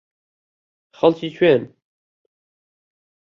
خەڵکی 0.97 1.29
کوێن؟ 1.37 1.63